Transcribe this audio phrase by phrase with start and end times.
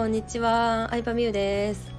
[0.00, 1.92] こんにちは、相葉美優です。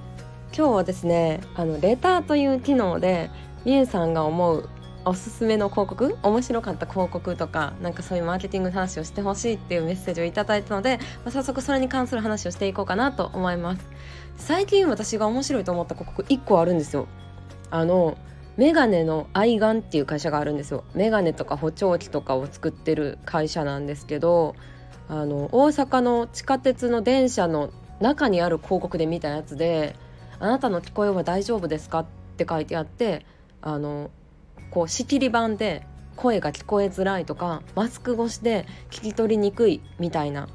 [0.52, 3.30] 今日はですね、あのレターという機能で
[3.64, 4.68] 美優さんが思う
[5.04, 13.88] おすすめの広告面白かった広告とかなんかそういうマーケティングの話をしてほしいっていうメッセージをいただいたので、まあ、早速それに関する話をしていこうかなと思います。
[14.36, 17.06] 最近私が面白いと思った広告1個あるんですよ。
[17.70, 18.18] あの
[18.56, 20.82] メガネのアイガンっていう会社があるんですよ。
[20.94, 24.56] メガネとか補聴器とかを作ってる会社なんですけど
[25.08, 27.70] あの大阪の地下鉄の電車の
[28.02, 29.96] 中にある広告で見たやつで
[30.38, 32.06] 「あなたの聞こえは大丈夫ですか?」っ
[32.36, 33.24] て書いてあって
[33.62, 34.10] あの
[34.70, 40.48] こう仕切り板で声が聞こえづらいとかマスク越しで聞き取りにくいみたいな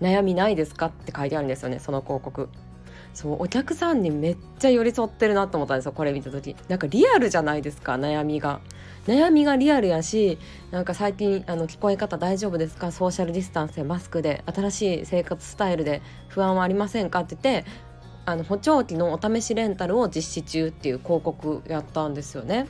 [0.00, 2.48] 悩みないですかって書いてあるんですよねその広告。
[3.14, 6.56] そうお客さんにめっちゃ寄り添ってるなと思ったんですよこれ見た時。
[6.68, 8.60] なんかリアルじゃないですか悩みが。
[9.06, 10.38] 悩みがリアルやし
[10.70, 12.92] なんか最近あの聞こえ方大丈夫ですか？
[12.92, 17.68] ソーシャルディスタンスやマスクで新しい生活スタイルで不安はありませんかって言って
[18.24, 22.68] あの補聴器のお試しレンタルを実施中っていう広告やったんですよね。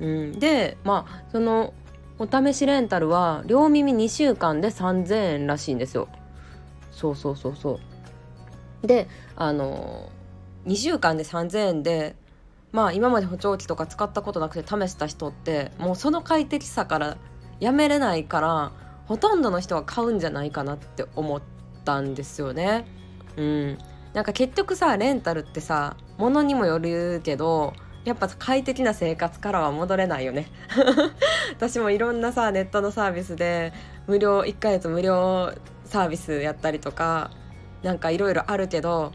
[0.00, 1.74] うん、でまあその
[2.18, 6.08] お試しレンタルは両耳2週間で3,000円らしいんですよ。
[6.90, 7.78] そうそうそうそう。
[8.82, 10.10] であの
[10.66, 12.16] 2週間で3,000円で
[12.72, 17.16] まあ今まで補聴器とか使ったことなくて試した人ってもうその快適さから
[17.60, 18.72] やめれないから
[19.06, 21.42] ほとんどの人は買うんじゃないかなって思っ
[21.84, 22.84] たんですよね。
[23.36, 23.78] うん、
[24.14, 27.74] なんか結局さレンタルってさ物にもよるけど
[28.04, 30.46] やっぱ快適な生活からは戻れないよね
[31.52, 33.72] 私もいろんなさネットのサービスで
[34.06, 35.52] 無料1ヶ月無料
[35.84, 37.30] サービスやったりとか
[37.82, 39.12] なんかいろいろあるけど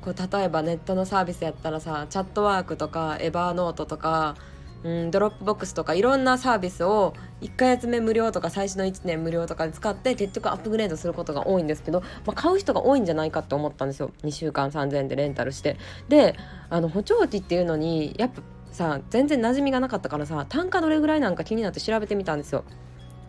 [0.00, 4.34] こう例えばネットのサービスやったらさ Chatwork とか Evernote とか、
[4.82, 14.10] うん、 Dropbox とかいろんなサービスを1ヶ月目無料とか最初の1年無料とかで使って結局アップグレードすることが多いんですけど、まあ、買う人が多いんじゃないかって思ったんですよ。
[14.22, 15.76] 2週間3000円でレンタルして。
[16.08, 16.34] で
[16.70, 18.40] あの補聴器っていうのにやっぱ
[18.72, 22.64] さ全然馴染みがなかったからさ単価どれぐらいなんか気になって調べてみたんですよ。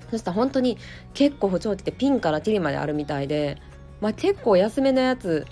[0.09, 0.77] そしたら本当に
[1.13, 3.57] 結構補聴器ってピンからキリまであるみたいで
[4.01, 5.45] まあ、結構安めのやつ、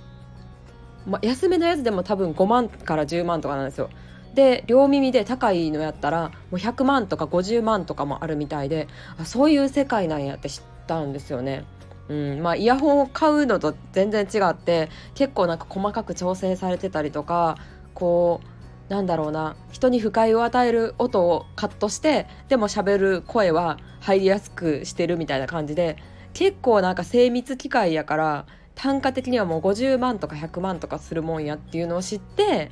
[1.06, 3.90] まあ、安めのやつでも多分5万から10万とかなんですよ。
[4.34, 8.88] で両耳で高いのやったらもう100万とか50万とかもあるみたいで
[9.18, 11.66] あそういう世界なんやって知ったんですよね。
[12.10, 17.58] うんまあ、イヤホンを買うのと全然違って結構なんか細かく調整されてたりとか
[17.94, 18.42] こ
[18.90, 25.98] うなんだろうな人に不快を与える音をカットしてでも喋る声は入りやすくしてるみたいな感じで
[26.34, 28.46] 結構なんか精密機械やから
[28.76, 32.72] 単価的にはもう50万とか100万とかするもんやっていうのを知って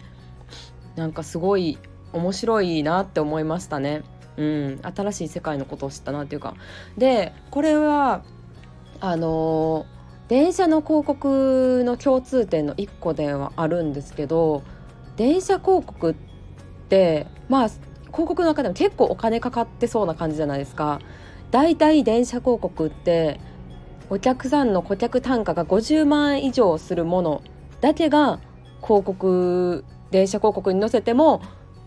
[0.96, 1.78] なんかすごい
[2.14, 4.04] 面白いなって思いましたね。
[4.38, 6.56] うん、新しい世界のことを知ったなっていうか。
[6.98, 8.24] でこれは
[9.00, 14.64] あのー、電車の広告の共通点の1個ではあるんですけど
[15.18, 16.16] 電車広告っ
[16.90, 21.00] てまあ広告の中でも結構お金かかってそうな感じじゃないですか。
[21.52, 23.40] 大体電車広告って
[24.10, 27.42] お客さんの顧客単価が50万円以上するもの
[27.82, 28.40] だけが
[28.82, 31.42] 広告電車広告に載せても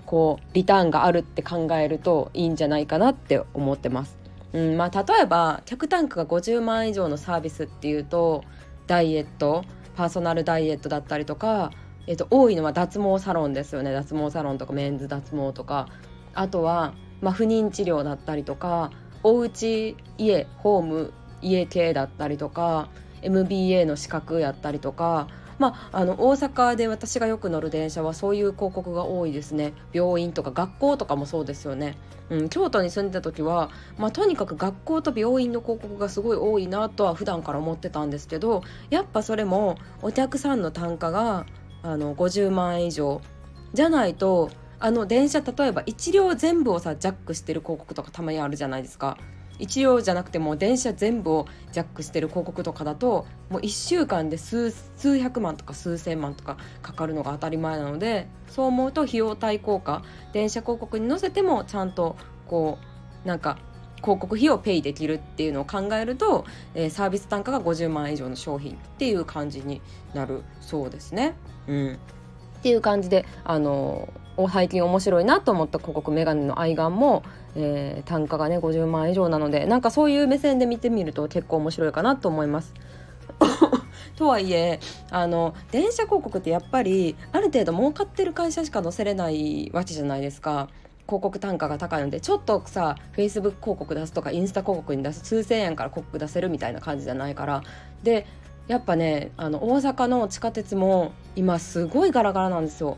[0.06, 4.18] こうリターンがあるって考えるといいんじゃないかなって思ってます。
[4.52, 8.42] うんまあ、例えば客単価が50万円以上のサービスっていうと
[8.88, 9.64] ダイエット
[9.96, 11.70] パーソナルダイエットだったりとか、
[12.08, 15.88] えっと、多いのは脱毛サロンですよね脱毛サロンとかメンズ脱毛とか
[16.34, 18.90] あとは、まあ、不妊治療だったりとか
[19.22, 22.88] お家家ホーム家系だったりとか
[23.22, 25.28] MBA の資格やったりとか
[25.60, 29.74] まあ、あの大阪で私がよく乗る電車はそういう広告が多いですね。
[29.92, 31.98] 病院とか学校とかもそうですよね、
[32.30, 41.44] うん、京都に住んでた時は、まあ、とにかく学校と病院の広告がすごい多いなとは普段から思ってたんですけどやっぱそれもお客さんの単価が
[41.82, 43.20] あの50万円以上。
[43.74, 49.18] じゃないとあの電車例えば1両全部をさジャックしてる広告とかたまにあるじゃないですか。
[49.60, 54.72] 1両じゃなくても電車全部をジャックしてる広告とかだともう1週間で数
[55.18, 60.02] 百万とか数千万とかかかるのが当たり前なのでそう思うと費用対効果
[60.32, 62.16] 電車広告に載せてもちゃんと
[62.48, 62.78] こ
[63.22, 63.58] うなんか
[63.96, 69.82] 広告費をペイできるっていうのを考えると、えー、サービス単価が50万円以上の商品っていう感じに
[70.14, 71.34] なるそうですね。
[71.68, 71.98] うん、
[72.60, 74.08] っていう感じであの
[74.48, 77.22] 最近面白いなと思った広告メガネの愛玩も、
[77.56, 82.74] えー、単価がね50万以上なのでなんかそういう目線で見てみると結構面白いかなと思います。
[84.16, 90.68] とはいえあの電車広告ってやっぱりある程度儲かってる会社しか載せれないわけじゃないですか。
[91.06, 97.62] 広告単価が高いのでちょっとさ Facebook 広告出すとかインスタ広告に出す数千円から広告出せるみたいな感じじゃないから
[98.04, 98.26] で
[98.68, 102.96] やっぱねあの大阪の地下鉄も今すごいガラガラなんですよ。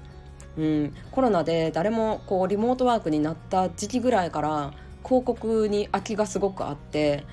[0.57, 4.73] うん、コロナで誰もこうリモートワークになった時期ぐらいから
[5.05, 7.25] 広告に空きがすごくあって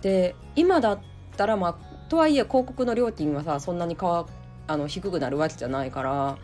[0.00, 1.00] で今だっ
[1.36, 4.26] たらまあとはいえ広告の料金はさそんなにわ
[4.66, 6.38] あの低くなるわけじゃないから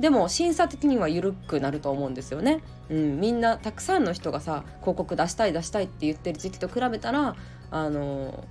[0.00, 2.62] でも審査的には緩くなると思うんですよね。
[2.90, 7.34] うん、みんなたくさんの人がさ広告出したい出したいって言ってる時期と比べたら
[7.70, 8.44] あの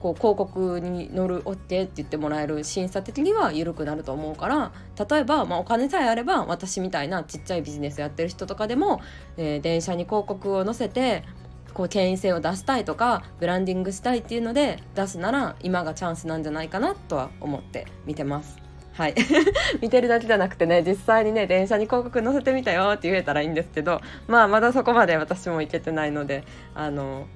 [0.00, 4.72] こう広告に乗る OK って言ってもらえる審査的には緩くなると思うから
[5.08, 9.00] 例えば、まあ、お金さえあれば私みたいなちっちゃいビジネスやってる人とかでも、
[9.36, 11.24] えー、電車に広告を載せて
[11.72, 18.66] こう権威性を出したいとかブランディングしたいっていうので出すなら今がチャンスなんじゃないかなとは思って見てます。
[18.94, 19.14] はい
[19.82, 26.44] 見てるだけじゃなくてね実際にね電車に広告載せてみたよって言えたらいいんですけどまあまだそこまで私もいけてないので
[26.74, 27.26] あの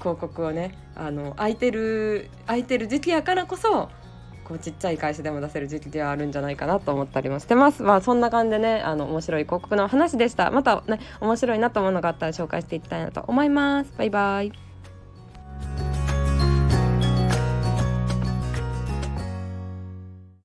[0.00, 3.88] 広告をねあの空いてる空いてる時期やからこそ
[4.44, 7.84] こうちっちゃい会社でも出せる時期ではあるんじゃないかなと思ったりもしてます。
[7.84, 10.50] まあそんな感じでねあの面白い広告の話でした。
[10.50, 13.92] またね面白いなと思うのがあったら紹介していきたいなと思います。
[13.96, 14.69] バイバイ。